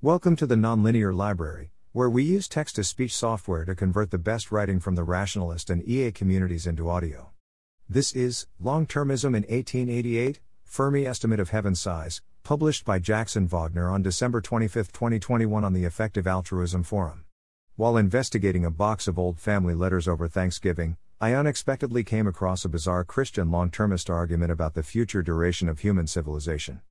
[0.00, 4.16] Welcome to the Nonlinear Library, where we use text to speech software to convert the
[4.16, 7.30] best writing from the rationalist and EA communities into audio.
[7.88, 13.90] This is Long Termism in 1888 Fermi Estimate of Heaven Size, published by Jackson Wagner
[13.90, 17.24] on December 25, 2021, on the Effective Altruism Forum.
[17.74, 22.68] While investigating a box of old family letters over Thanksgiving, I unexpectedly came across a
[22.68, 26.82] bizarre Christian long termist argument about the future duration of human civilization.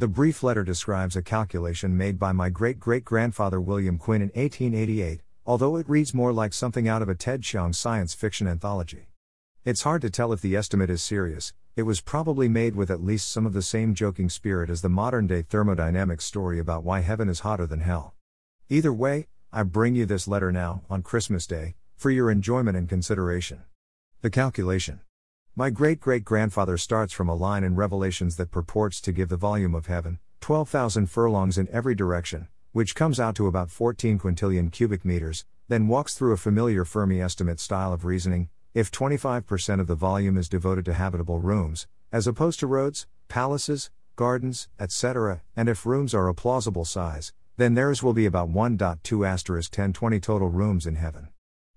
[0.00, 4.28] The brief letter describes a calculation made by my great great grandfather William Quinn in
[4.28, 9.08] 1888, although it reads more like something out of a Ted Chiang science fiction anthology.
[9.64, 13.02] It's hard to tell if the estimate is serious, it was probably made with at
[13.02, 17.00] least some of the same joking spirit as the modern day thermodynamics story about why
[17.00, 18.14] heaven is hotter than hell.
[18.68, 22.88] Either way, I bring you this letter now, on Christmas Day, for your enjoyment and
[22.88, 23.64] consideration.
[24.20, 25.00] The calculation.
[25.58, 29.36] My great great grandfather starts from a line in Revelations that purports to give the
[29.36, 34.70] volume of heaven, 12,000 furlongs in every direction, which comes out to about 14 quintillion
[34.70, 39.88] cubic meters, then walks through a familiar Fermi estimate style of reasoning, if 25% of
[39.88, 45.68] the volume is devoted to habitable rooms, as opposed to roads, palaces, gardens, etc., and
[45.68, 50.50] if rooms are a plausible size, then theirs will be about 1.2 asterisk 1020 total
[50.50, 51.30] rooms in heaven.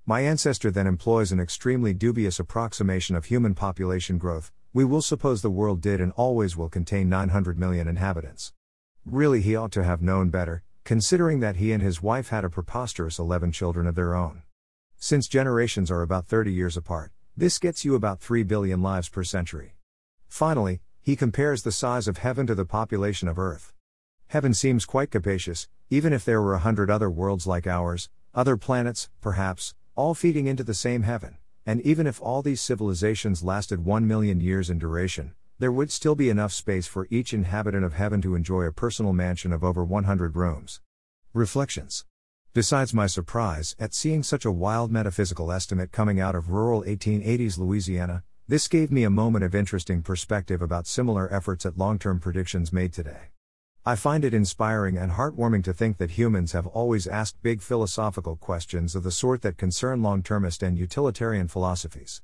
[0.06, 4.52] My ancestor then employs an extremely dubious approximation of human population growth.
[4.74, 8.52] We will suppose the world did and always will contain 900 million inhabitants.
[9.06, 12.50] Really, he ought to have known better, considering that he and his wife had a
[12.50, 14.42] preposterous 11 children of their own.
[14.98, 19.24] Since generations are about 30 years apart, this gets you about 3 billion lives per
[19.24, 19.76] century.
[20.28, 23.72] Finally, he compares the size of heaven to the population of Earth.
[24.28, 28.58] Heaven seems quite capacious, even if there were a hundred other worlds like ours, other
[28.58, 33.86] planets, perhaps, all feeding into the same heaven, and even if all these civilizations lasted
[33.86, 37.94] 1 million years in duration, there would still be enough space for each inhabitant of
[37.94, 40.82] heaven to enjoy a personal mansion of over 100 rooms.
[41.34, 42.06] Reflections
[42.54, 47.58] Besides my surprise at seeing such a wild metaphysical estimate coming out of rural 1880s
[47.58, 52.20] Louisiana, this gave me a moment of interesting perspective about similar efforts at long term
[52.20, 53.32] predictions made today.
[53.84, 58.36] I find it inspiring and heartwarming to think that humans have always asked big philosophical
[58.36, 62.22] questions of the sort that concern long termist and utilitarian philosophies.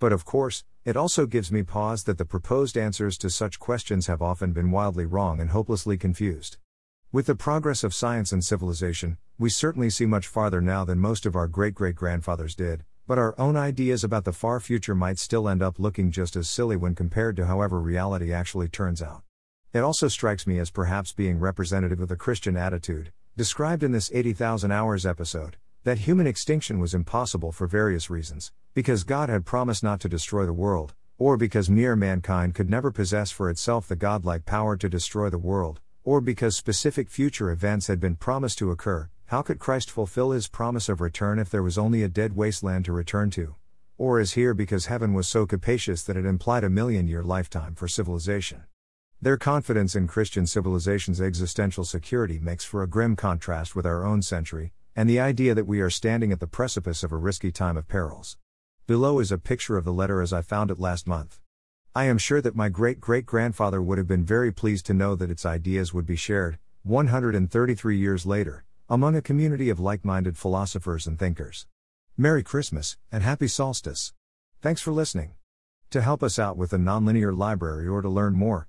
[0.00, 4.08] But of course, it also gives me pause that the proposed answers to such questions
[4.08, 6.56] have often been wildly wrong and hopelessly confused.
[7.12, 11.24] With the progress of science and civilization, we certainly see much farther now than most
[11.24, 15.20] of our great great grandfathers did, but our own ideas about the far future might
[15.20, 19.22] still end up looking just as silly when compared to however reality actually turns out.
[19.76, 24.10] It also strikes me as perhaps being representative of the Christian attitude, described in this
[24.14, 29.82] 80,000 Hours episode, that human extinction was impossible for various reasons, because God had promised
[29.82, 33.96] not to destroy the world, or because mere mankind could never possess for itself the
[33.96, 38.70] godlike power to destroy the world, or because specific future events had been promised to
[38.70, 42.34] occur, how could Christ fulfill his promise of return if there was only a dead
[42.34, 43.56] wasteland to return to?
[43.98, 47.74] Or is here because heaven was so capacious that it implied a million year lifetime
[47.74, 48.62] for civilization?
[49.22, 54.20] Their confidence in Christian civilization's existential security makes for a grim contrast with our own
[54.20, 57.78] century, and the idea that we are standing at the precipice of a risky time
[57.78, 58.36] of perils.
[58.86, 61.40] Below is a picture of the letter as I found it last month.
[61.94, 65.14] I am sure that my great great grandfather would have been very pleased to know
[65.14, 70.36] that its ideas would be shared, 133 years later, among a community of like minded
[70.36, 71.66] philosophers and thinkers.
[72.18, 74.12] Merry Christmas, and Happy Solstice!
[74.60, 75.32] Thanks for listening.
[75.90, 78.68] To help us out with the Nonlinear Library or to learn more,